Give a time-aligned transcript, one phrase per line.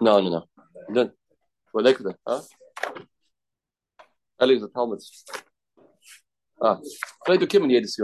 [0.00, 0.44] No, no, no.
[0.92, 1.12] Then,
[1.72, 2.40] what they could huh?
[4.42, 5.00] Eli is the Talmud.
[6.60, 6.78] Ah,
[7.24, 7.98] play the Kim in Yedis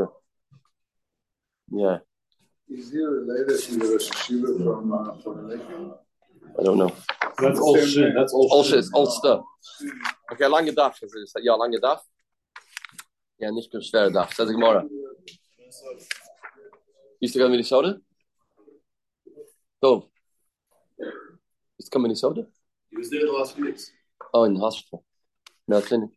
[1.70, 1.98] Yeah.
[2.68, 5.94] Is he related to the Rosh Hashiva from uh, from Lakewood?
[6.58, 6.92] I don't know.
[7.38, 8.14] That's all shit.
[8.14, 9.42] That's all, All shit, all stuff.
[10.32, 10.94] Okay, lange Dach.
[11.02, 11.44] Is it?
[11.44, 12.00] Ja, lange Dach.
[13.38, 14.32] Ja, nicht kein schwerer Dach.
[14.34, 14.84] Says Gemara.
[17.20, 18.00] Used to go to Minnesota?
[19.80, 20.06] Dov.
[20.98, 22.46] To come Minnesota?
[22.90, 23.90] He was there the last few weeks.
[24.34, 25.04] Oh, in the hospital.
[25.68, 26.10] No clinic.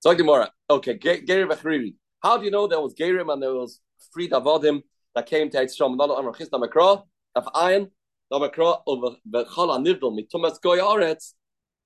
[0.00, 0.50] So Gemara.
[0.70, 1.94] Okay, Gerim Bachriri.
[2.22, 3.80] How do you know there was Gerim and there was
[4.12, 4.82] Fried Avodim
[5.14, 5.96] that came to Eitzstrom?
[5.96, 7.02] Not on Rachis Namakra,
[7.34, 7.90] of Ayin,
[8.32, 11.32] Namakra, over Bechal Nivdal, Mitumas Goy Aretz,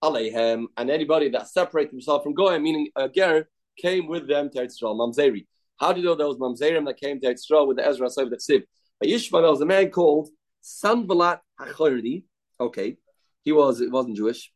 [0.04, 4.50] Aleihem, and anybody that separated himself from Goy, meaning uh, a Ger, came with them
[4.50, 5.46] to Eitzstrom, Mamzeri.
[5.78, 8.30] How do you know there was Mamzerim that came to Eitzstrom with the Ezra Sav
[8.30, 8.62] the Ksiv?
[9.00, 10.28] By Yishma, there was a man called
[10.62, 12.24] Sanbalat HaChordi.
[12.60, 12.96] Okay,
[13.42, 14.52] he was, it wasn't Jewish.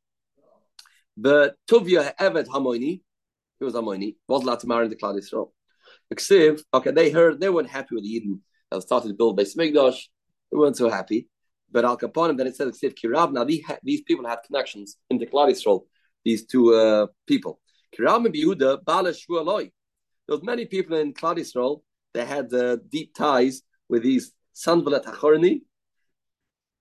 [1.16, 3.02] But Tuvia Evet Hamoini,
[3.58, 5.50] he was Hamoini, wasn't allowed to marry the Klal Yisrael.
[6.14, 9.56] Ksiv, okay, they heard, they weren't happy with Eden that was started to build Beis
[9.56, 9.98] Mikdash.
[10.50, 11.28] They weren't so happy.
[11.70, 13.32] But Al Kaponim, then it said Ksiv Kirab.
[13.32, 15.86] Now these, these people had connections in the Klal Yisrael,
[16.24, 17.60] these two uh, people.
[17.98, 19.70] Kirab and Yehuda, Bala Shvu Eloi.
[20.26, 21.82] There was many people in Klal Yisrael
[22.14, 25.62] that had uh, deep ties with these Sanvalet Hachorni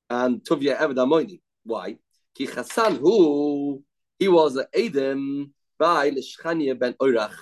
[0.10, 1.42] and Tuvia Eved Amoini.
[1.64, 1.98] Why?
[2.36, 3.84] Ki Chassan who
[4.20, 7.34] he was an Edom by Lishchania ben Orach.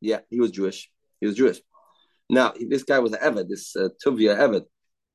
[0.00, 0.90] Yeah, he was Jewish.
[1.20, 1.60] He was Jewish.
[2.28, 4.64] Now this guy was an Eved, this uh, Tuvia Eved,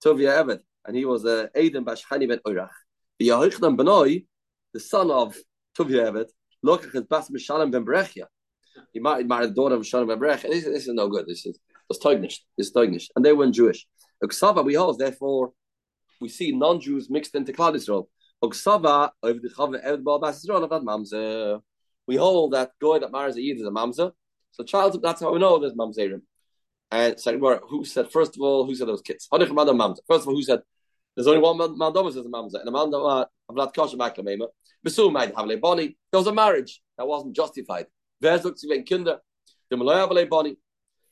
[0.03, 2.69] Tuvia Eved, and he was a Edom by Shchania ben Orach.
[3.19, 5.35] The son of
[5.77, 6.29] Tuvia Eved,
[6.63, 8.25] look at Bas Mishalem ben Berechia.
[8.93, 10.49] He married, married the daughter of Mishalem ben Berechia.
[10.49, 11.25] This, this is no good.
[11.27, 11.59] This is.
[11.91, 13.07] This is Teugnish.
[13.17, 13.85] And they weren't Jewish.
[14.23, 15.51] Uksava we hold, therefore,
[16.21, 18.07] we see non-Jews mixed into Klal Yisrael.
[22.07, 24.13] We hold that guy that marries a Yid is a Mamzer.
[24.51, 26.21] So child, that's how we know there's Mamzerim.
[26.89, 29.27] And second who said first of all, who said those kids?
[29.31, 30.61] First of all, who said
[31.15, 34.47] there's only one Mandomas as a Mamzer, and a Mandom of Lat Kosher Maklamema.
[34.85, 35.97] Besu might have boni.
[36.11, 37.87] There was a marriage that wasn't justified.
[38.21, 39.19] Sie Kinder?
[39.69, 40.57] The Malaya boni.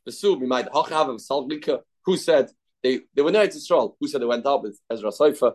[0.08, 1.81] Besu we might have a Salvika.
[2.06, 2.50] Who said
[2.84, 3.98] they they were near to Israel?
[4.00, 4.64] Who said they went up?
[4.64, 5.54] with Ezra Seifa?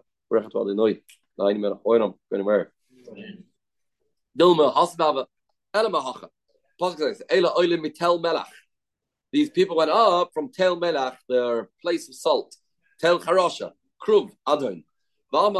[9.32, 12.56] These people went up from Tel Melach, their place of salt.
[13.00, 13.72] Tel Charosha,
[14.04, 14.84] Kruv, Adon.
[15.32, 15.52] Um,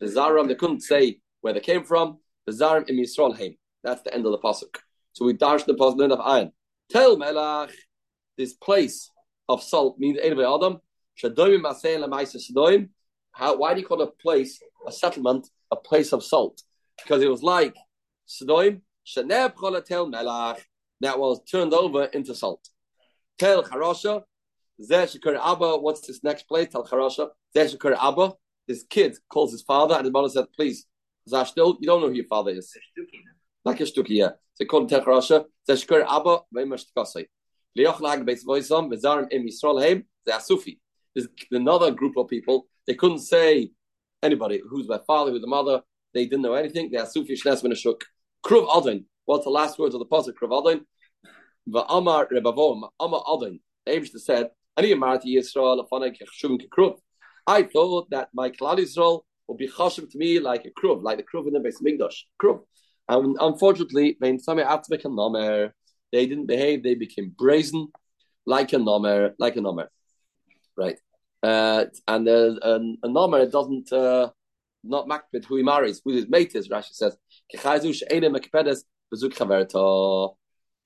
[0.00, 2.18] the Zaram, they couldn't say where they came from.
[2.46, 4.76] The That's the end of the pasuk.
[5.12, 6.52] So we dash the pasuk of Ayin.
[6.90, 7.72] Tel Melach,
[8.36, 9.10] this place
[9.48, 10.80] of salt means Ein Adam.
[11.22, 12.88] Shadoim Masei Lamaisa Shadoim.
[13.32, 13.56] How?
[13.56, 16.62] Why do you call a place a settlement a place of salt?
[17.02, 17.76] Because it was like
[18.28, 18.82] Shadoim.
[19.06, 20.60] Shaneb Chola Melach
[21.00, 22.68] that was turned over into salt.
[23.38, 24.22] Tel Charosha,
[24.82, 26.68] Zeshikar Abba, what's this next place?
[26.70, 28.32] Tel Charosha, Zeshikar Abba,
[28.66, 30.86] his kid calls his father, and his mother said, Please,
[31.28, 32.72] Zashtil, you don't know who your father is.
[33.64, 34.30] Like a Shtuki, yeah.
[34.54, 36.84] So call him Tel Charosha, Zeshikar Abba, Veimash
[37.74, 37.84] The.
[41.14, 43.70] There's another group of people, they couldn't say
[44.22, 45.82] anybody who's my father, who's the mother,
[46.14, 46.90] they didn't know anything.
[46.90, 48.02] The Asufi Shnes Ben Ashuk.
[48.44, 50.32] Kruv Adon, What's the last words of the pasuk?
[50.42, 50.80] Kravadin,
[51.68, 53.60] va'amar rebavom, amar adin.
[53.84, 56.98] The Abishta said, "Ani amarti Yisrael afanei kechshuvim kekruv."
[57.46, 61.18] I thought that my Klal Yisrael would be chashuv to me like a kruv, like
[61.18, 62.22] the kruv in the Beis Mikdash.
[62.42, 62.62] Kruv.
[63.06, 65.72] And unfortunately, when some atzmek and nomer,
[66.12, 66.82] they didn't behave.
[66.82, 67.88] They became brazen,
[68.46, 69.88] like a nomer, like a nomer.
[70.76, 70.98] Right.
[71.42, 74.30] Uh, and uh, a, a nomer doesn't uh,
[74.84, 76.68] not makbid who he marries, who his mate is.
[76.68, 77.16] Rashi says,
[77.54, 80.34] "Kechazu she'enem makpedes Bezuk Chaverta.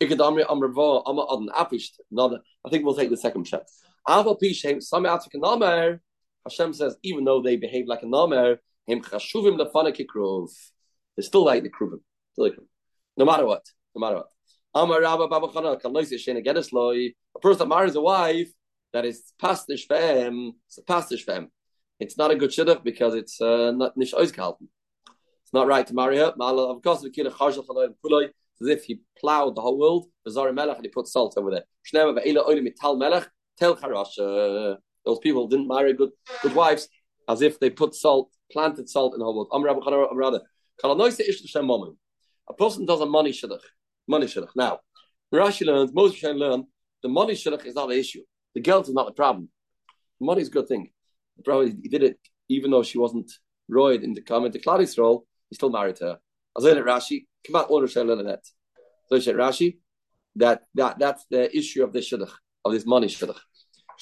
[0.00, 2.00] Ikadamri Amrava Amma Adan Apisht.
[2.10, 3.64] Another I think we'll take the second shot.
[4.08, 6.00] Aval Pishem, some African Namer.
[6.44, 10.48] Hashem says, even though they behave like a Namer, him chashuvim lefana kikrov.
[11.16, 12.00] They're still like the kruvim.
[12.32, 12.54] Still like
[13.16, 13.64] No matter what.
[13.94, 14.31] No matter what.
[14.74, 17.14] Amar Baba Chana, Kalois Yeshena Gedesloi.
[17.36, 18.50] A person that marries a wife
[18.92, 21.48] that is past the Shvem, it's a past the Shvem.
[22.00, 24.66] It's not a good shidduch because it's uh, not nish oizkalten.
[25.42, 26.34] It's not right to marry her.
[26.38, 30.06] Of course, as if he plowed the whole world.
[30.26, 31.64] Melech and he put salt over there.
[35.04, 36.10] Those people didn't marry good
[36.42, 36.88] good wives
[37.28, 39.48] as if they put salt, planted salt in the whole world.
[42.48, 43.60] A person does a money shidduch.
[44.08, 44.50] Money shidduch.
[44.56, 44.80] Now,
[45.32, 46.64] Rashi learns, most Rashi learn,
[47.02, 48.22] the money shidduch is not the issue.
[48.54, 49.48] The guilt is not the problem.
[50.20, 50.90] Money is a good thing.
[51.44, 52.18] Probably he did it
[52.48, 53.30] even though she wasn't
[53.70, 54.52] roid in the comment.
[54.52, 56.18] The Claudius role, he still married her.
[56.56, 58.40] I As in Rashi, come out order that.
[59.08, 59.78] So said Rashi,
[60.36, 62.30] that that that's the issue of this shidduch
[62.64, 63.38] of this money shidduch.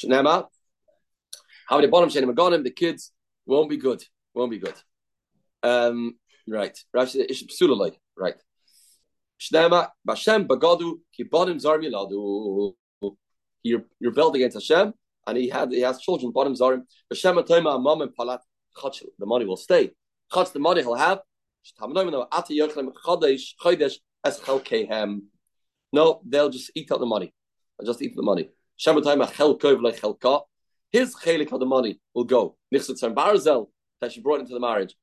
[0.03, 0.47] Shnema,
[1.69, 3.13] how the bottom shenim him, the kids
[3.47, 4.03] won't be good,
[4.35, 4.75] won't be good.
[5.63, 6.17] Um,
[6.49, 8.35] right, Rashi ish psulaloi, right.
[9.41, 12.75] Shnema, Bashem bagadu ki bottom zarmiladu.
[13.63, 14.95] You're you're against Hashem,
[15.27, 16.33] and he had he has children.
[16.33, 16.83] Bottom zarim.
[17.13, 18.41] Bashem atoyma mom and palat.
[19.19, 19.91] The money will stay.
[20.33, 21.21] Chach the money he'll have.
[25.93, 27.35] No, they'll just eat out the money.
[27.79, 28.49] They'll just eat the money.
[30.93, 32.57] His chelik of the money will go.
[32.73, 33.71] barzel
[34.01, 34.95] that she brought into the marriage.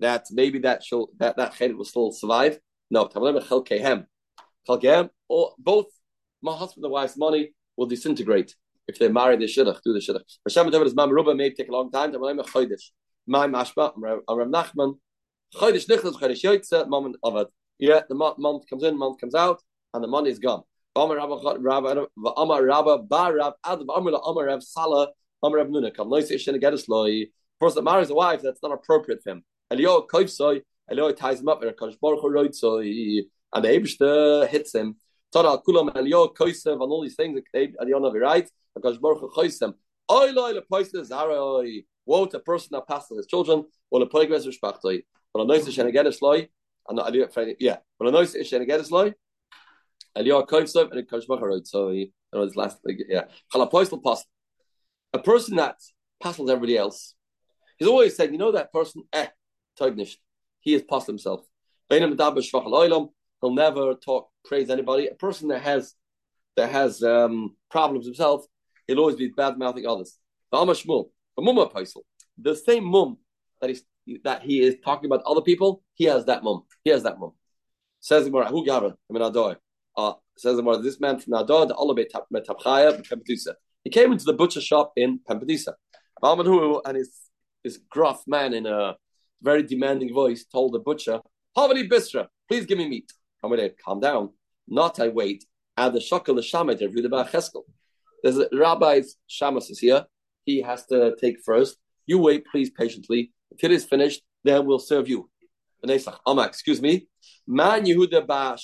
[0.00, 2.58] That maybe that she'll, that that chelik will still survive.
[2.90, 3.08] No,
[5.28, 5.86] or both
[6.42, 8.54] my husband and wife's money will disintegrate
[8.90, 10.38] if they marry the shidduch, do the shidduch.
[10.46, 12.12] Hashem is Mam Ruba may take a long time.
[13.26, 14.98] My mashma, Rav Nachman,
[15.54, 17.48] chodesh nichlas, chodesh yoytze, moment it.
[17.78, 19.62] Yeah, the month comes in, month comes out,
[19.94, 20.62] and the money is gone.
[20.96, 22.06] Amar Rabba,
[22.36, 25.08] Amar Rabba, Bar Rav, Ad, Amar Amar Rav Salah,
[25.42, 27.26] Amar Rav Nuna, come noise ish and get sloy.
[27.60, 29.44] Person that marries a wife, that's not appropriate for him.
[29.70, 34.74] Elio koivsoy, Elio ties him up, and Kodesh Baruch Hu so and the Eibishter hits
[34.74, 34.96] him.
[35.34, 39.74] Tada kulam Elio koisev, and all these things, honor of right, and Baruch Hu choisem.
[40.10, 41.84] Oy loy le poisle zaroi.
[42.06, 45.02] Woe to a person that passes his children, or the poigres respectoi.
[45.32, 46.48] But a noise ish and get a sloy,
[46.88, 47.26] and I do
[47.60, 47.76] yeah.
[47.98, 49.14] But a noise ish and get a sloy.
[50.16, 53.24] Elio koivsov, and Kodesh Baruch Hu so he, know, this last, yeah.
[53.54, 54.24] Chalapoisel pas.
[55.12, 55.76] A person that
[56.20, 57.14] passes everybody else,
[57.78, 59.26] he's always saying, you know that person, eh,
[60.60, 61.46] He has passed himself.
[61.88, 65.06] He'll never talk, praise anybody.
[65.06, 65.94] A person that has
[66.56, 68.44] that has um, problems himself,
[68.86, 70.18] he'll always be bad mouthing others.
[70.52, 71.08] The
[72.54, 73.18] same mum
[73.60, 76.62] that he is talking about other people, he has that mum.
[76.84, 77.32] He has that mum.
[78.00, 78.96] Says the who.
[79.96, 82.06] Uh, says the this man from Adoy, the Olabe.
[83.84, 85.74] He came into the butcher shop in Pempedusa.
[86.22, 86.96] and
[87.64, 88.96] his gruff man in a
[89.42, 91.20] very demanding voice told the butcher,
[91.56, 93.12] Havani Bistra, please give me meat.
[93.42, 94.30] I'm going to calm down.
[94.68, 95.44] Not I wait.
[95.76, 97.62] Add the shakal the shamet of Yudah Cheskel.
[98.22, 100.04] There's a rabbi's shamas is here.
[100.44, 101.76] He has to take first.
[102.06, 103.32] You wait, please, patiently.
[103.50, 105.30] Until it's finished, then we'll serve you.
[106.26, 107.08] Amma, excuse me.
[107.46, 108.56] Man Yehuda ba.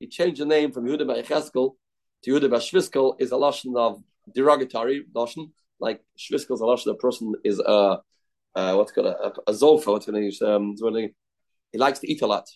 [0.00, 1.76] He changed the name from Yehuda ba Cheskel
[2.24, 4.02] to Yehuda ba Shviskel is a lashon of
[4.34, 5.50] derogatory lashon.
[5.78, 6.84] Like Shviskel is a lashon.
[6.84, 7.98] The person is a
[8.54, 9.86] uh, what's called a, a, a zofa.
[9.92, 10.42] What's going to use?
[10.42, 10.74] Um,
[11.72, 12.48] he likes to eat a lot.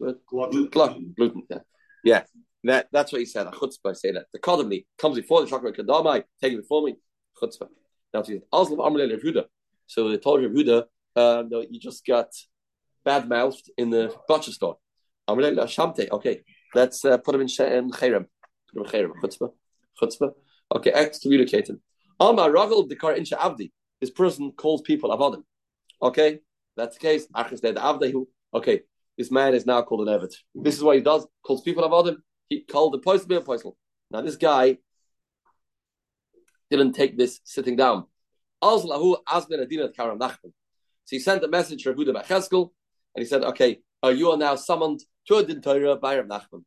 [0.00, 1.14] Gluten.
[1.16, 1.42] Gluten.
[1.50, 1.58] Yeah.
[2.04, 2.22] yeah.
[2.64, 3.46] That, that's what he said.
[3.46, 4.26] A chutzpah, say that.
[4.32, 6.96] The kodamli comes before the chocolate kadamai, take it before me.
[7.40, 7.68] Chutzpah.
[8.12, 10.84] Now, so they told Yehuda,
[11.16, 12.28] uh, no, you just got
[13.04, 14.78] bad mouthed in the butcher store.
[15.28, 16.42] Okay,
[16.74, 17.90] let's uh, put him in, in Cherem.
[17.90, 18.26] Put him
[18.76, 19.12] in Cherem.
[19.22, 19.50] Chutzpah.
[20.00, 20.32] Chutzpah.
[20.74, 21.78] Okay, excommunicated.
[22.18, 23.72] Amar Ravel Dekar Insha Avdi.
[24.04, 25.44] This person calls people Avodim.
[26.02, 26.40] Okay,
[26.76, 27.26] that's the case.
[28.52, 28.82] Okay,
[29.16, 30.34] this man is now called an Evet.
[30.54, 31.26] This is what he does.
[31.42, 32.16] Calls people Avodim.
[32.50, 33.70] He called the Poisel be.
[34.10, 34.76] Now this guy
[36.70, 38.04] didn't take this sitting down.
[38.62, 38.98] So
[41.06, 42.72] he sent a message to Rehuda Bacheskel,
[43.14, 46.26] and he said, "Okay, uh, you are now summoned to a din Torah by Rav
[46.26, 46.62] Nachman."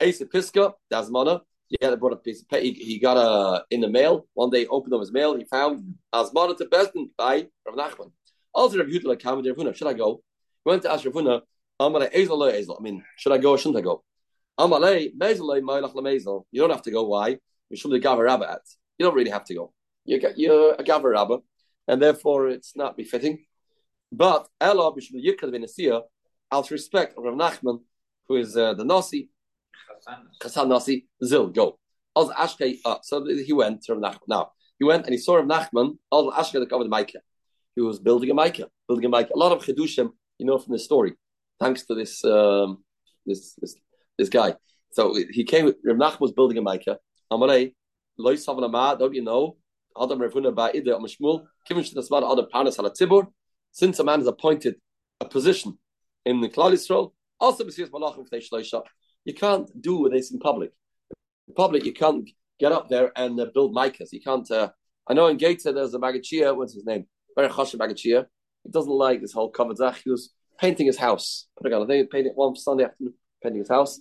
[0.00, 3.88] Asa Piska, Dasmana, yeah, they brought a piece of he, he got a in the
[3.88, 4.26] mail.
[4.34, 8.12] One day, opened up his mail, he found Asmana to Besdin by Rav Nachman.
[8.54, 10.22] Also, Rav Yudah Rav should I go?
[10.64, 11.42] He went to ask Rav Huna,
[11.78, 11.88] I
[12.80, 14.02] mean, should I go or shouldn't I go?
[14.58, 14.68] You
[16.60, 17.02] don't have to go.
[17.02, 17.36] Why?
[17.68, 18.60] You should have a rabbit.
[18.96, 19.72] You don't really have to go.
[20.06, 21.38] You get you're a
[21.88, 23.44] and therefore it's not befitting.
[24.10, 26.02] But Ella b'shul yikad v'nesia,
[26.50, 27.80] out of respect of Rav Nachman,
[28.28, 29.28] who is uh, the Nasi,
[30.42, 31.78] Chassan Nasi, Zil, go.
[32.14, 34.28] Also Ashkei, uh, so he went to Nachman.
[34.28, 37.20] Now, he went and he saw Rav Nachman, also Ashkei the covered Micah.
[37.74, 39.32] He was building a Micah, building a Micah.
[39.34, 41.14] A lot of Chedushim, you know from the story,
[41.60, 42.84] thanks to this, um,
[43.26, 43.76] this, this,
[44.18, 44.54] this guy.
[44.92, 46.98] So he came, Rav Nachman was building a Micah.
[47.30, 47.74] Amarei,
[48.18, 49.56] Lois Havanamah, don't you know?
[50.00, 53.26] Adam Revuna Ba'ide Amashmul, Kivin Shidasmad Adam Parnas Hala Tzibur,
[53.72, 54.76] since a man is appointed
[55.20, 55.78] a position
[56.24, 58.82] in the Klal Yisrael, also B'Siyas Malachim Fnei Shloisha,
[59.26, 60.70] you can't do this in public.
[61.48, 64.12] In public, you can't get up there and uh, build micas.
[64.12, 64.48] You can't.
[64.50, 64.70] Uh,
[65.06, 67.06] I know in Gateshead there's a Magachia, what's his name?
[67.34, 68.26] Very Magachia.
[68.62, 69.96] He doesn't like this whole Kavadzach.
[70.04, 71.48] He was painting his house.
[71.60, 74.00] Put I think painted one Sunday afternoon, painting his house.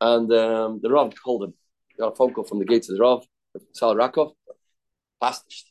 [0.00, 1.54] And um, the Rav called him.
[1.88, 3.24] He got a phone call from the of the Rav
[3.72, 4.32] Sal Rakov,
[5.22, 5.70] pastished,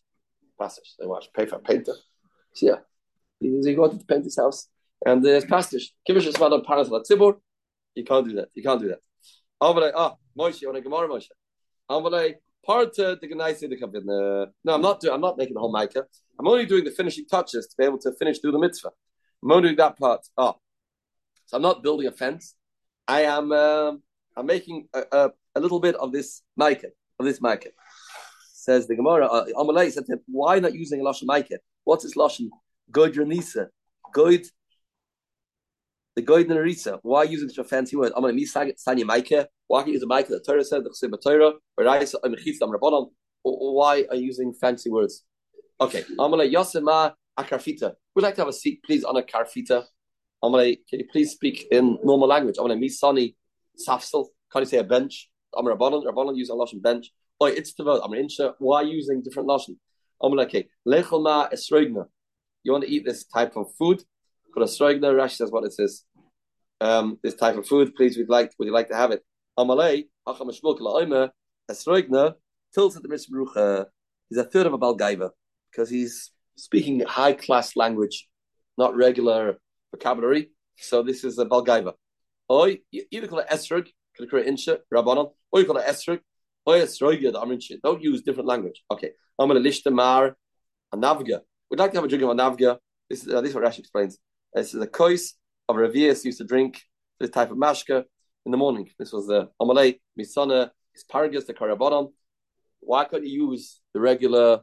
[0.59, 0.95] pastished.
[0.99, 1.93] They watch pay for painter.
[2.53, 2.77] So yeah,
[3.39, 4.69] he, he go to paint his house
[5.05, 5.93] and there's pastished.
[6.07, 7.35] Kibbush is of Tzibur.
[7.95, 8.49] You can't do that.
[8.53, 8.99] You can't do that.
[9.61, 11.27] Amalei, ah, Moshe, on a Gemara Moshe.
[11.89, 12.35] Amalei,
[12.65, 14.03] part of the Gnaisi the Kavin.
[14.63, 15.13] No, I'm not doing.
[15.13, 16.05] I'm not making the whole Micah.
[16.39, 18.91] I'm only doing the finishing touches to be able to finish through the mitzvah.
[19.43, 20.21] I'm only doing that part.
[20.37, 20.53] Ah.
[21.45, 22.55] so I'm not building a fence.
[23.07, 23.51] I am.
[23.51, 24.01] Um,
[24.35, 27.69] I'm making a, a, a, little bit of this Micah, of this Micah.
[28.53, 29.27] Says the Gemara.
[29.27, 29.45] Uh,
[29.89, 31.59] said to him, "Why not using a lashon Micah?
[31.83, 32.49] What's this lashon?
[32.91, 33.67] Good Ranisa.
[34.13, 34.47] Good
[36.15, 38.11] the Goyd and Arisa, why using such a fancy word?
[38.15, 39.45] I'm going to Sanya Maike.
[39.67, 40.27] Why can't a Maike?
[40.27, 43.09] The Torah said, the Chsib Torah, or Rabbanon.
[43.43, 45.23] Why are you using fancy words?
[45.81, 47.93] Okay, I'm going to Yosema Akarfita.
[48.15, 49.83] We'd like to have a seat, please, on a Karfita.
[50.43, 52.57] I'm going to, can you please speak in normal language?
[52.59, 53.35] I'm going to Misani
[53.87, 54.27] Safsel.
[54.51, 55.29] Can you say a bench?
[55.57, 56.05] I'm Rabbanon.
[56.05, 57.11] Rabbanon use a Lashon bench.
[57.39, 58.01] Oh, it's the vote.
[58.03, 58.53] I'm an Insha.
[58.59, 59.77] Why using different Lashon?
[60.21, 62.05] I'm okay, Esroigna.
[62.63, 64.03] You want to eat this type of food?
[64.61, 66.03] A stroigna, Rashi says what it says.
[66.79, 69.23] Um, this type of food, please, we'd like, would you like to have it?
[69.57, 70.49] Amalei, Acham
[72.73, 73.85] tilts at the Misbrucha.
[74.29, 75.29] He's a third of a Balgaiva
[75.71, 78.27] because he's speaking high class language,
[78.77, 79.59] not regular
[79.91, 80.51] vocabulary.
[80.77, 81.93] So this is a Balgaiva.
[82.51, 82.79] Oi,
[83.11, 86.19] either call it Esrog, can create Insha, Rabbanon, or you call it Esrog,
[86.65, 87.81] or Esrogia, the Amrinsha.
[87.81, 88.83] Don't use different language.
[88.91, 89.11] Okay.
[89.39, 90.35] I'm going to list the Mar,
[90.91, 91.39] a Navga.
[91.69, 92.77] We'd like to have a drink of a Navga.
[93.09, 94.17] This is, uh, this is what Rashi explains.
[94.55, 95.33] This is a kois
[95.67, 96.83] of Ravias used to drink
[97.19, 98.03] this type of mashka
[98.45, 98.87] in the morning.
[98.99, 102.11] This was the Amalei, Misana, asparagus, the karabonam.
[102.79, 104.61] Why couldn't you use the regular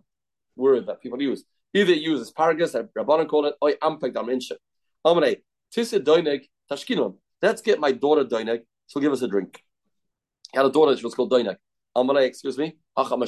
[0.54, 1.44] word that people use?
[1.74, 4.52] Either use asparagus, that Rabbanon called it, or ampeg daminsha.
[5.04, 5.38] Amalei,
[5.74, 7.16] tisa doineg tashkinon.
[7.42, 8.60] Let's get my daughter doineg.
[8.86, 9.60] She'll give us a drink.
[10.52, 11.56] He had a daughter, she was called doineg.
[11.96, 13.26] Amalei, excuse me, Acham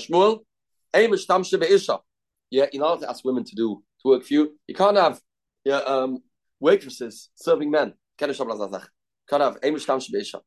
[2.51, 4.57] Yeah, you know how to ask women to do to work for you.
[4.69, 5.21] You can't have
[5.65, 6.23] yeah, um,
[6.63, 7.93] waitresses serving men.
[8.19, 10.41] Can't have Amish Tam Shabesha.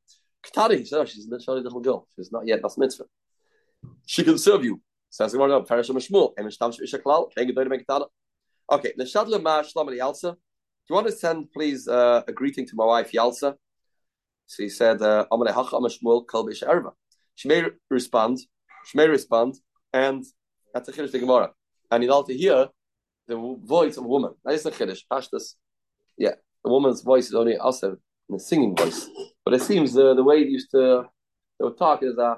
[0.45, 2.07] Katari, so she's literally little girl.
[2.15, 3.05] She's not yet Bas Mitzvah.
[4.05, 4.81] She can serve you.
[5.09, 8.05] Says the Gemara, Parish of Shmuel, Amish Tam Shabesha Klal, of Katana.
[8.71, 10.31] Okay, the Shadla Ma Shlam Yalsa.
[10.31, 13.55] Do you want to send, please, uh, a greeting to my wife Yalsa?
[14.45, 16.91] So he said, uh, Amale Hacha Shmuel Kal Erva.
[17.35, 18.39] She may respond,
[18.85, 19.55] she may respond,
[19.91, 20.23] and
[20.73, 21.51] that's a Kiddush the Gemara.
[21.91, 22.69] And you'd like to hear
[23.27, 24.33] the voice of a woman.
[24.43, 25.55] That is a Kiddush, Pashtas.
[26.17, 27.97] Yeah, a woman's voice is only also
[28.29, 29.07] in a singing voice.
[29.43, 31.05] But it seems the the way they used to
[31.59, 32.37] they would talk is a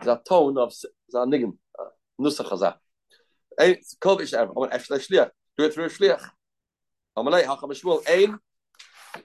[0.00, 0.72] is a tone of
[1.14, 1.56] a niggin
[2.20, 2.76] nusach hazah.
[3.58, 4.50] Ein kol ish ev.
[4.50, 5.30] Amal efshla shliach.
[5.56, 6.24] Do it through a shliach.
[7.16, 8.38] Amalei hacham shmuel ein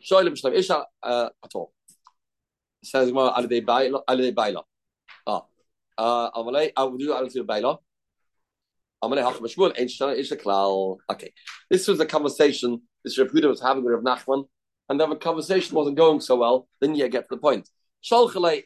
[0.02, 1.74] shoylem shlam isha uh, at all.
[2.84, 4.64] Says Gemara al dei baila al dei baila.
[5.26, 5.44] Ah.
[5.98, 7.78] Uh, Amalei I will do al dei baila.
[9.00, 9.14] Okay,
[11.70, 14.48] this was a conversation this Rav Huda was having with Rav Nachman,
[14.90, 16.68] and the conversation wasn't going so well.
[16.82, 17.70] Then you get to the point.
[18.02, 18.64] So the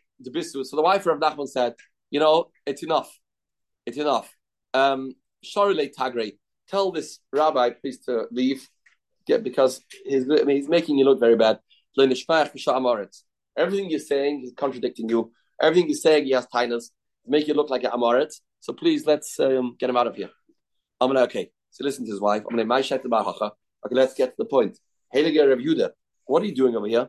[0.71, 1.75] wife of Rav Nachman said,
[2.09, 3.17] "You know, it's enough.
[3.85, 4.33] It's enough.
[4.73, 8.67] Um, Tagre, tell this rabbi please to leave,
[9.27, 11.59] get because he's, I mean, he's making you look very bad.
[13.57, 15.31] Everything you're saying is contradicting you.
[15.61, 16.91] Everything you're saying, he has tinus,
[17.27, 18.33] make you look like an amaret.
[18.61, 20.29] So please, let's um, get him out of here.
[20.99, 21.51] I'm okay.
[21.71, 22.43] So listen to his wife.
[22.49, 23.23] I'm my
[23.85, 24.77] Okay, let's get to the point.
[25.13, 25.89] Heiliger Rav Yuda,
[26.25, 27.07] what are you doing over here?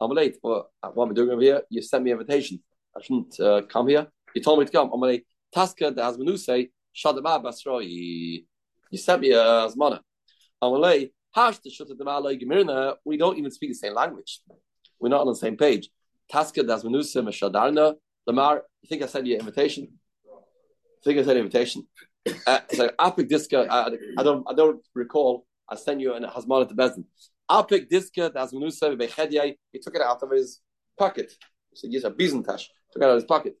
[0.00, 0.36] I'm late.
[0.42, 1.62] Well, what am I doing over here?
[1.68, 2.62] You sent me an invitation.
[2.96, 4.06] I shouldn't uh, come here.
[4.34, 4.90] You told me to come.
[4.92, 5.26] I'm late.
[5.54, 8.44] Taska the Hasmanu say, Shadama Basroi.
[8.90, 10.00] You sent me a Asmana.
[10.60, 11.12] I'm late.
[11.34, 12.96] Hash the Shutatamala Gemirna.
[13.04, 14.40] We don't even speak the same language.
[15.00, 15.88] We're not on the same page.
[16.32, 17.94] Taska the Hasmanu say, Mashadarna.
[18.26, 19.88] Lamar, you think I sent you an invitation?
[20.26, 21.86] I think I sent an invitation.
[22.46, 23.68] Uh, it's like Apik Diska.
[23.68, 24.44] I, I don't.
[24.48, 27.04] I don't recall I send you an Hazmana to Bezin.
[27.48, 27.88] I'll pick
[28.36, 29.56] as Menusa Bechediyai.
[29.72, 30.60] He took it out of his
[30.98, 31.32] pocket.
[31.70, 32.66] He a Bizintash.
[32.92, 33.54] Took it out of his pocket.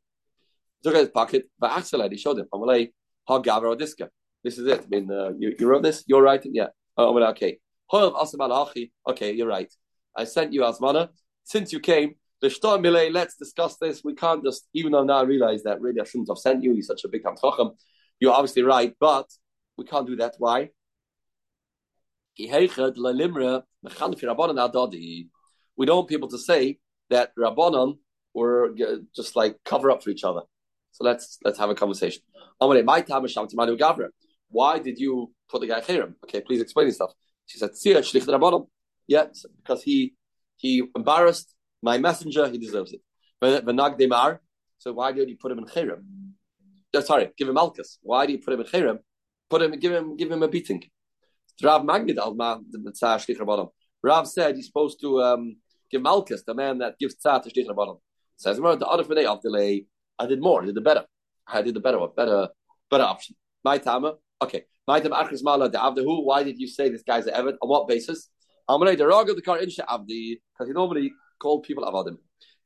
[0.82, 1.44] Took it out of his pocket.
[1.58, 2.46] But actually, he showed him.
[2.52, 2.94] I'm like,
[3.28, 3.40] or
[3.76, 4.08] Diska.
[4.44, 4.80] This is it.
[4.80, 6.04] I mean, uh, you, you wrote this?
[6.06, 6.52] You're writing?
[6.54, 6.68] Yeah.
[6.96, 7.58] Oh, okay.
[9.08, 9.72] Okay, you're right.
[10.16, 11.08] I sent you Asmana.
[11.44, 14.02] Since you came, let's discuss this.
[14.04, 16.72] We can't just, even though now I realize that really I shouldn't have sent you.
[16.72, 17.72] You're such a big Chacham.
[18.20, 19.26] You're obviously right, but
[19.76, 20.34] we can't do that.
[20.38, 20.70] Why?
[22.38, 22.46] We
[25.86, 26.78] don't want people to say
[27.10, 27.98] that Rabbanon
[28.34, 28.74] were
[29.14, 30.40] just like cover up for each other.
[30.92, 32.22] So let's let's have a conversation.
[32.58, 32.74] Why
[34.78, 36.14] did you put the guy Cherem?
[36.24, 37.12] Okay, please explain yourself.
[37.46, 37.70] She said,
[39.08, 40.14] Yes, because he
[40.56, 43.00] he embarrassed my messenger, he deserves it.
[44.78, 46.02] So why did he put him in Cherem?
[46.94, 47.98] uh, sorry, give him Malchus.
[48.02, 48.98] Why do you put him in Cherem?
[49.48, 50.82] Put him, give him, give him a beating.
[51.62, 53.68] Rav Magid al the
[54.02, 55.56] Rav said he's supposed to um,
[55.90, 57.98] give Malchus, the man that gives tzah to Shlichar bottom.
[58.36, 59.86] Says well, the other finay of delay.
[60.18, 60.62] I did more.
[60.62, 61.04] I did the better.
[61.46, 62.10] I did the better one.
[62.16, 62.48] Better,
[62.90, 63.36] better option.
[63.64, 64.14] My tama.
[64.42, 64.64] Okay.
[64.86, 66.24] My tama achris mala the avdehu.
[66.24, 67.56] Why did you say this guy's an Evid?
[67.62, 68.28] On what basis?
[68.68, 72.16] Amalei the rog of the car insha avdi because he normally called people avadim.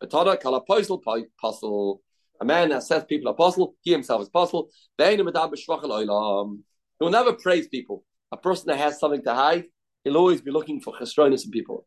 [0.00, 2.02] But tada kala apostle.
[2.38, 4.68] A man that says people are apostle, he himself is apostle.
[4.98, 8.04] He will never praise people.
[8.32, 9.64] A person that has something to hide,
[10.04, 11.86] he'll always be looking for chesronis in people.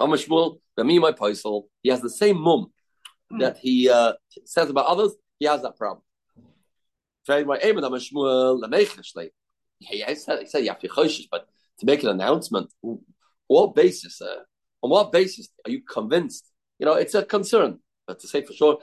[0.00, 2.72] Amashmul, me my apostle, he has the same mum
[3.38, 5.12] that he uh, says about others.
[5.38, 6.02] He has that problem.
[7.24, 7.34] He
[10.14, 11.46] said, he said you have to be but
[11.78, 12.72] to make an announcement,
[13.46, 14.20] what basis?
[14.20, 14.42] Uh,
[14.82, 16.50] on what basis are you convinced?
[16.78, 17.78] You know, it's a concern.
[18.06, 18.78] But to say for sure,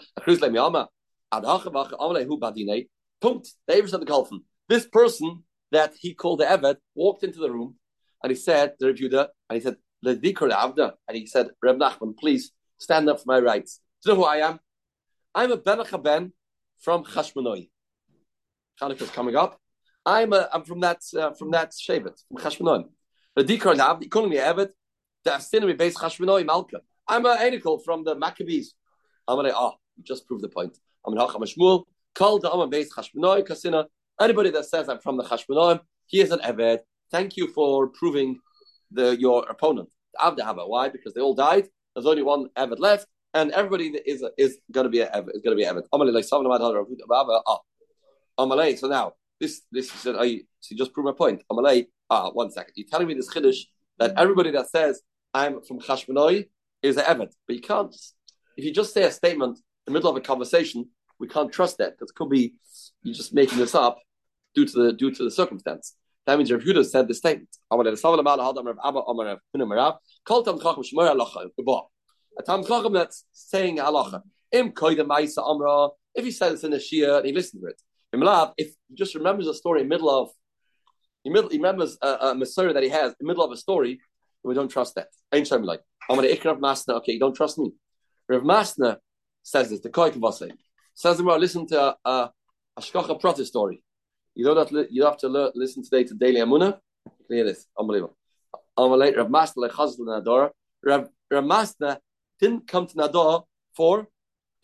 [3.21, 3.53] punkt.
[3.67, 4.39] David said the Kalfen.
[4.67, 7.75] This person that he called the Evet walked into the room
[8.23, 11.77] and he said, the Rebuda, and he said, the Dikar Avda, and he said, Reb
[11.77, 13.81] Nachman, please stand up for my rights.
[14.03, 14.59] Do you know who I am?
[15.35, 16.33] I'm a Ben Ben
[16.79, 17.69] from Chashmonoi.
[18.81, 19.59] Chanukah's coming up.
[20.05, 22.85] I'm a, I'm from that uh, from that Shevet from Chashmonoi.
[23.35, 24.69] The Dikar Avda, calling me Evet.
[25.23, 26.81] The Astinami base Chashmonoi Malka.
[27.07, 28.73] I'm an Anikel from the Maccabees.
[29.27, 30.77] I'm gonna ah, oh, just prove the point.
[31.05, 31.83] I'm an Hacham Shmuel.
[32.15, 33.85] Called the Amman base Chashmonoi Kasina.
[34.19, 36.79] Anybody that says I'm from the Chashmonaim, he is an Evet.
[37.09, 38.38] Thank you for proving
[38.91, 39.89] the your opponent.
[40.19, 40.89] Avda Why?
[40.89, 41.69] Because they all died.
[41.95, 45.29] There's only one Evet left, and everybody is is going to be Evet.
[45.33, 45.83] Is going to be seven
[47.47, 47.59] Ah.
[48.75, 51.43] So now this this is I so just prove my point.
[51.49, 51.88] Amalei.
[52.09, 52.73] Ah, one second.
[52.75, 53.59] You're telling me this chiddush
[53.99, 55.01] that everybody that says
[55.33, 56.49] I'm from Chashmonoi
[56.81, 57.95] is an Evet, but you can't.
[58.57, 61.77] If you just say a statement in the middle of a conversation, we can't trust
[61.77, 62.55] that because it could be
[63.03, 63.99] you're just making this up
[64.56, 65.95] due to the due to the circumstance.
[66.26, 67.50] That means Rav Huda said the statement.
[67.71, 67.78] A
[72.43, 74.21] tam chacham that's saying halacha.
[74.52, 75.89] Im ma'isa amra.
[76.13, 77.82] If he says in a shia and he listens to it,
[78.58, 80.30] if he just remembers a story in the middle of,
[81.23, 82.36] he, remembers a, a
[82.73, 84.00] that he has in the middle of a story,
[84.43, 85.08] we don't trust that.
[85.34, 86.95] Ain't like I'm gonna ikrav masna.
[86.97, 87.73] Okay, you don't trust me.
[88.28, 88.97] Rav Masna
[89.43, 89.80] says this.
[89.80, 90.19] The koik
[90.95, 92.32] says, "Listen to a, a,
[92.78, 93.84] a shkacha protest story."
[94.36, 96.80] You don't have to, you have to learn, listen today to Daily Amuna.
[97.30, 98.15] Hear this, unbelievable.
[98.78, 100.52] Rav Masna lechazl Nador.
[100.84, 101.98] Rav Masna
[102.39, 103.44] didn't come to Nador
[103.76, 104.08] for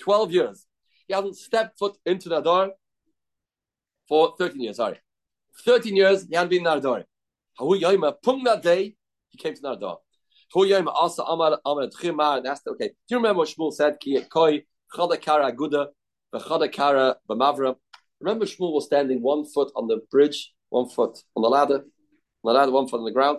[0.02, 0.66] twelve years.
[1.08, 2.72] He hasn't stepped foot into Nador
[4.08, 4.78] for thirteen years.
[4.78, 5.00] Sorry,
[5.66, 7.04] thirteen years he hadn't been in Nador.
[7.60, 8.96] Hahu Yoima Pung that day
[9.30, 9.98] he came to Nador.
[10.56, 14.00] Hahu Yoima also Amar Amar Tchimar and asked, okay, do you remember what Shmuel said?
[14.00, 15.88] Ki Koi Chodakara Aguda
[16.34, 17.76] V'Chodakara B'Mavra
[18.26, 21.84] Remember, Shmuel was standing one foot on the bridge, one foot on the ladder, on
[22.44, 23.38] the ladder, one foot on the ground.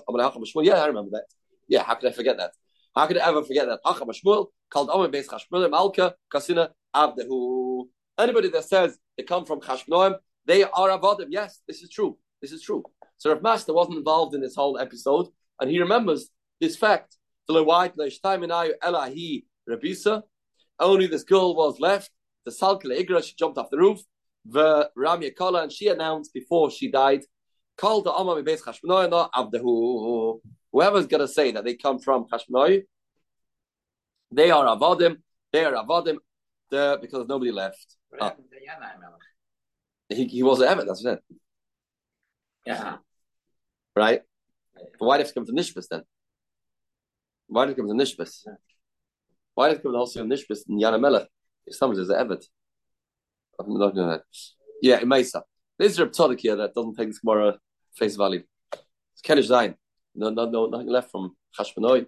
[0.64, 1.24] Yeah, I remember that.
[1.66, 2.52] Yeah, how could I forget that?
[2.94, 3.80] How could I ever forget that?
[3.84, 7.88] Shmuel called Omer Beis Chashmonim Malka Kasina Abdehu.
[8.16, 11.26] Anybody that says they come from Chashmonim, they are avodim.
[11.30, 12.16] Yes, this is true.
[12.40, 12.84] This is true.
[13.16, 15.26] So Rav Masna wasn't involved in this whole episode,
[15.60, 17.16] and he remembers this fact.
[17.48, 17.86] Only
[21.08, 22.10] this girl was left.
[22.44, 24.00] The Salkle Igra, she jumped off the roof
[24.48, 27.22] the Ramya Kala, and she announced before she died,
[27.76, 30.40] called the Amma Beis Chashmonoy Avdehu.
[30.72, 32.82] Whoever's going to say that they come from Chashmonoy,
[34.30, 35.16] they are Avodim,
[35.52, 36.16] they are Avodim,
[36.70, 37.96] the, because nobody left.
[38.20, 38.30] Uh,
[40.08, 41.22] he, he was an Evan, that's it.
[42.64, 42.96] Yeah.
[43.94, 44.22] Right?
[44.98, 46.02] But why did it come to Nishbis then?
[47.46, 48.44] Why did it come to Nishbis?
[49.54, 51.28] Why did it come to also Nishbis and Yana Melech?
[51.66, 52.44] If someone says Evet.
[54.82, 55.42] Yeah, in Mesa.
[55.78, 57.58] This is Reb Tzadik here that doesn't take this Gemara
[57.94, 58.42] face value.
[58.72, 59.74] It's Kenish Zayin.
[60.14, 62.06] No, no, no, nothing left from Chashmonoi.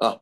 [0.00, 0.18] Ah.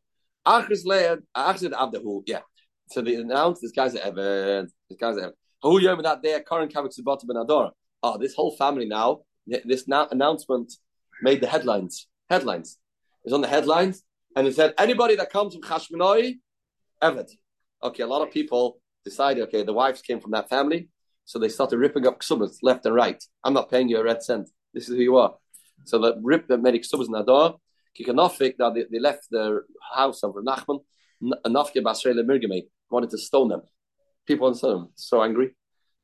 [0.46, 2.40] Achris Lead, Achris Abdahu, yeah.
[2.88, 5.32] So they announced this guy's Evan, this guy's Evan.
[5.62, 7.70] Who Yom that day, current Kavik Subata Ben Ador.
[8.02, 10.72] Oh, this whole family now, this now announcement
[11.22, 12.08] made the headlines.
[12.28, 12.78] Headlines.
[13.24, 14.02] It's on the headlines,
[14.34, 16.34] and it said, anybody that comes from Chashmonoi,
[17.00, 17.26] Evan.
[17.84, 20.88] Okay, a lot of people decided, okay, the wives came from that family,
[21.24, 23.22] so they started ripping up ksubas left and right.
[23.44, 24.50] I'm not paying you a red cent.
[24.74, 25.34] This is who you are.
[25.84, 27.56] So they ripped the many ksubas in Adar.
[27.98, 30.80] Kikanofik, that they, they left their house of Nachman,
[31.22, 33.62] Nafke Basrele Mirgame, wanted to stone them.
[34.26, 35.54] People in them so angry.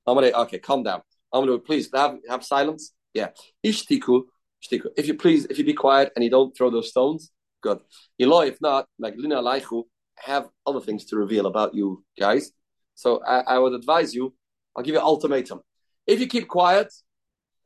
[0.06, 1.02] Gonna okay, calm down.
[1.32, 2.92] I'm gonna please have have silence.
[3.14, 3.28] Yeah.
[3.64, 4.22] Ishtiku,
[4.62, 4.86] ishtiku.
[4.96, 7.30] If you please, if you be quiet and you don't throw those stones,
[7.62, 7.80] good.
[8.18, 9.84] Eloi, if not, Maglina Laichu,
[10.16, 12.52] have other things to reveal about you guys.
[12.98, 14.34] So I, I would advise you,
[14.74, 15.60] I'll give you ultimatum.
[16.04, 16.92] If you keep quiet,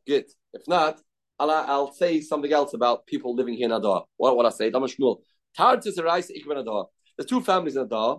[0.06, 0.26] good.
[0.52, 1.00] If not,
[1.38, 4.04] I'll, I'll say something else about people living here in Adar.
[4.18, 4.70] What what I say?
[4.70, 5.22] Damash Mul.
[5.58, 6.84] Tardis arise Iqbana.
[7.16, 8.18] There's two families in Adar.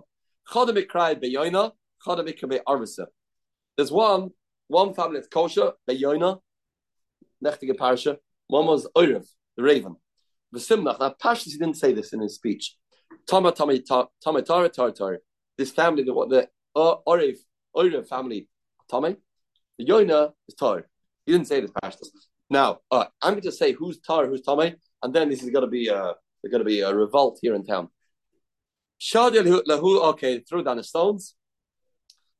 [3.76, 4.30] There's one
[4.66, 6.40] one family that's kosher, Beyoina,
[7.44, 8.16] Nechtige Parsha.
[8.48, 9.24] One was Orev,
[9.56, 9.94] the raven.
[10.50, 10.96] The.
[10.98, 12.76] Now, Pashas, he didn't say this in his speech.
[13.28, 15.18] Tama Tama Tama Tara Tara Tara.
[15.56, 17.36] This family, the the uh, Orev
[17.76, 18.48] Orev family,
[18.90, 19.16] Tommy,
[19.78, 20.86] The Yoina is Tar.
[21.26, 22.08] He didn't say this Pashas.
[22.50, 25.64] Now, uh, I'm going to say who's Tar, who's Tommy, and then this is going
[25.64, 27.88] to be uh, there's going to be a revolt here in town.
[29.00, 30.04] Shadil lahu.
[30.12, 31.34] Okay, throw down the stones.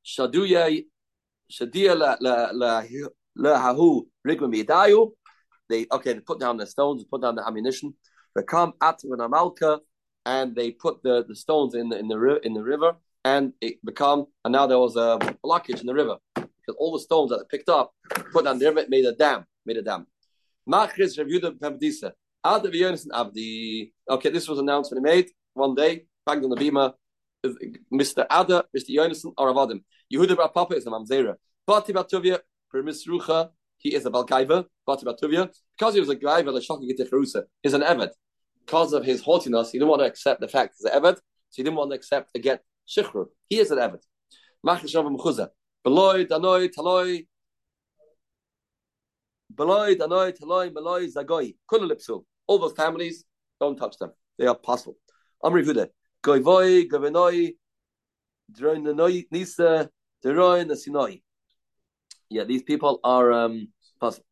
[0.04, 0.84] Shaduya
[1.50, 2.82] Shadia la
[4.26, 5.10] rigma midayu.
[5.68, 7.94] They okay, they put down the stones, put down the ammunition.
[8.36, 9.00] They come at
[10.26, 13.84] and they put the, the stones in the in the in the river, and it
[13.84, 17.38] become and now there was a blockage in the river because all the stones that
[17.38, 17.92] they picked up,
[18.32, 20.06] put down the river, made a dam, made a dam.
[20.68, 23.92] Machris reviewed the Abdi.
[24.10, 26.94] Okay, this was announced when he made one day, back on the Bima.
[27.92, 28.24] Mr.
[28.30, 28.90] Ada, Mr.
[28.90, 29.82] Yonason, or Avadim.
[30.12, 31.34] Yehuda Bar Papa is a Mamzera.
[31.66, 32.38] Bati Batuvia,
[32.72, 35.50] Permis Rucha, he is a Balkaiva, Bati Batuvia.
[35.78, 38.10] Because he was a Gaiva, the Shaka Gitefrusa, he's an Evet.
[38.64, 41.56] Because of his haughtiness, he didn't want to accept the fact he's an Evet, so
[41.56, 43.26] he didn't want to accept to get Shichru.
[43.48, 44.04] He is an Evet.
[44.62, 45.48] Machish Rav Mechuza.
[45.82, 47.26] Beloy, Danoi, Taloi,
[49.54, 52.24] Beloy, Danoi, Taloi, Beloy, Zagoi, Kulilipsu.
[52.46, 53.24] All those families,
[53.60, 54.12] don't touch them.
[54.38, 54.96] They are possible.
[55.42, 55.88] Amri Huda.
[56.22, 57.56] Goivoy, Govenoi,
[58.50, 59.90] Droinanoi, Nisa,
[60.24, 61.22] Deroin, Sinoi.
[62.30, 63.68] Yeah, these people are um
[64.00, 64.26] possible.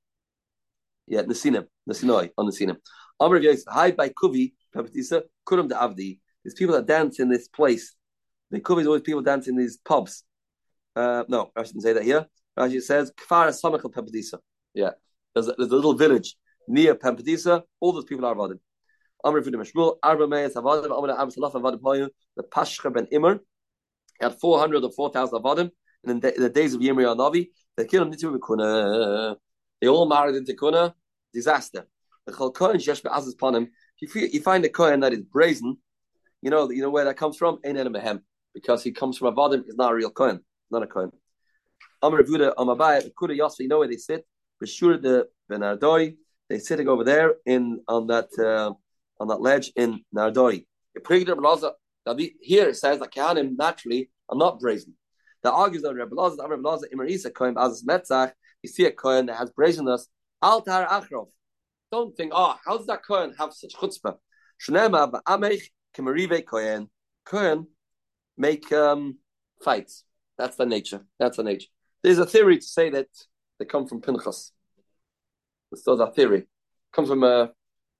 [1.06, 2.76] Yeah, Nasinim, Nasinoi, on Nasinim.
[3.20, 6.18] Amr Yos, hi by Kuvi, Pepatisa, Kurum de Avdi.
[6.44, 7.94] These people that dance in this place.
[8.52, 10.24] The Kuvi is always people dancing in these pubs.
[10.94, 12.26] Uh, no, I shouldn't say that here.
[12.56, 14.38] Rashi says, Kfar Samachal Pepatisa.
[14.74, 14.90] Yeah,
[15.34, 16.36] there's a, there's a little village
[16.68, 17.62] near Pempedisa.
[17.80, 18.58] All those people are Avadim.
[19.24, 23.40] Amr Fudim Meshmul, Arba Meis Avadim, Amr Am Salaf Avadim Hoyu, the Pashcha ben Immer.
[24.20, 25.70] He had 400 or 4,000 Avadim
[26.04, 27.48] in the, in the days of Yirmiyah Navi.
[27.76, 29.36] They killed into Kuna.
[29.80, 30.94] They all married into Kuna.
[31.32, 31.86] Disaster.
[32.26, 33.68] The Chol Kohen Shesh Be'azaz Panim.
[34.00, 35.78] If you, you find a Kohen that is brazen,
[36.42, 37.58] you know you know where that comes from?
[37.64, 38.20] Ein Mehem.
[38.54, 40.40] Because he comes from Avadim, he's not a real Kohen.
[40.70, 41.10] Not a Kohen.
[42.02, 44.26] Amr Vuda Amabaya, Kuda Yasa, you know where they sit?
[44.62, 46.16] Beshur the Benardoi.
[46.48, 48.72] They're sitting over there in on that uh,
[49.20, 50.66] on that ledge in Nardoi.
[52.40, 54.94] Here it says that Kahanim naturally are not brazen.
[55.42, 58.92] The argues that Rebbe Lazar, Rebbe Lazar, Immer Isa Kohen as Metzach, you see a
[58.92, 60.06] Kohen that has brazenness.
[60.40, 61.28] Altar Achrov.
[61.90, 64.16] Don't think, oh, how does that Kohen have such chutzpah?
[64.60, 65.62] Shnema ba'amech
[65.96, 66.88] kemarive Kohen.
[67.24, 67.66] Kohen
[68.36, 69.18] make um,
[69.62, 70.04] fights.
[70.38, 71.04] That's the nature.
[71.18, 71.68] That's the nature.
[72.02, 73.08] There's a theory to say that
[73.58, 74.52] they come from Pinchas.
[75.70, 76.46] This is a theory.
[76.92, 77.46] Comes from uh,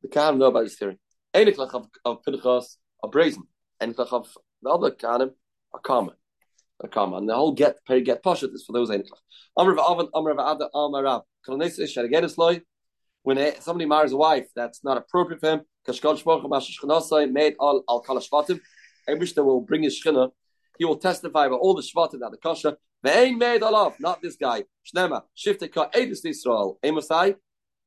[0.03, 0.99] the Kahanim know about this theory.
[1.35, 3.45] Einiklach of, of Pinchas are brazen.
[3.81, 5.31] Einiklach of the other Kahanim
[5.73, 6.14] are common.
[6.83, 7.21] Are common.
[7.21, 8.90] And the whole get peri get poshet is for those
[11.97, 12.61] sharagetis
[13.23, 15.61] When somebody marries a wife that's not appropriate for him,
[17.33, 18.05] made all al.
[19.09, 20.31] Abishta will bring his shchina.
[20.79, 22.77] He will testify about all the shvatim that the kasha.
[23.03, 24.65] They ain't made all of, not this guy.
[24.87, 26.79] Shnema, shifte ka edus Israel.
[26.85, 27.37] Amosai,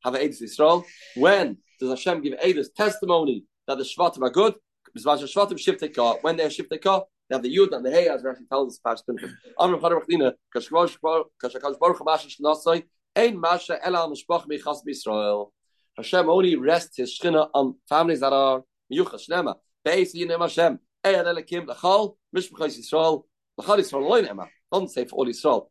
[0.03, 0.85] have edus Israel.
[1.15, 4.55] When does Hashem give Edus testimony that the Shvatim are good?
[4.97, 6.19] Shvatim Shivteka.
[6.21, 8.99] When they're Shivteka, they have the Yud and the Hey, as Rashi tells us, Pash
[9.05, 9.31] Pinchas.
[9.59, 12.83] Amr Chadar Bachlina, Kashkash Baruch Masha Shnasai,
[13.15, 15.49] Ein Masha Ela Mishpach Michas B'Yisrael.
[15.97, 19.55] Hashem only rests his Shechina on families that are Miyuchas Shnema.
[19.85, 20.79] Beis Yinim Hashem.
[21.05, 23.23] Eyan Elikim Lachal, Mishpachas Yisrael,
[23.59, 24.47] Lachal Yisrael Loin Ema.
[24.71, 25.67] Doesn't say for all Yisrael.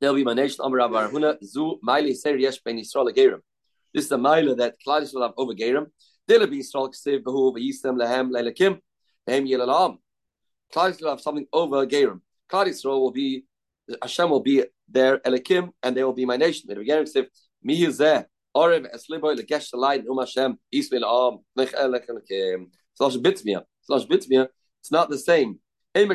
[0.00, 3.40] Be nation Amar Rav Huna Zu Maili Ser Yisrael.
[3.94, 5.86] This is the Maila that Klal will have over Gerim.
[6.28, 7.54] Dila be Yisrael Ksiv Behu
[10.76, 12.20] will have something over Gerim.
[12.52, 13.46] Klal Yisrael will be
[14.02, 16.68] Hashem will be their Elikim and they will be my nation.
[16.68, 17.26] The Gerim Ksiv
[17.62, 21.38] Mi Yizeh Esliboy Legesh Shalayim Um Hashem Am
[23.22, 23.62] Bitmia.
[23.82, 24.48] Slash Bitmia.
[24.80, 25.58] It's not the same.
[25.94, 26.06] They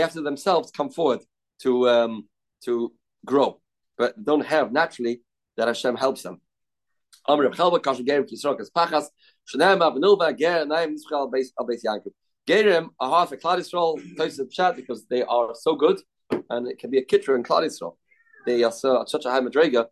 [0.00, 1.20] have to themselves come forward
[1.62, 2.28] to um,
[2.64, 2.92] to
[3.24, 3.60] grow,
[3.96, 5.22] but don't have naturally
[5.56, 6.40] that Hashem helps them.
[12.48, 16.00] Gerim are hard for Klal Yisrael, places of chat because they are so good,
[16.50, 17.96] and it can be a kitcher in Klal Yisrael.
[18.46, 19.86] They are so, such a high madrega,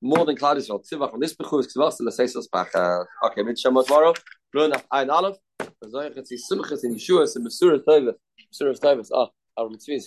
[0.00, 0.84] more than Klal Yisrael.
[0.84, 3.04] Tzivach on this bechus k'zvas l'seisos pachas.
[3.24, 4.14] Okay, mit Shemot tomorrow.
[4.54, 5.36] Run af ein aleph.
[5.84, 8.14] Zoyach, it's Simchas in Yeshua, it's Mesuras Toivus.
[8.52, 9.08] Mesuras Toivus.
[9.12, 10.06] Ah, our mitzvahs.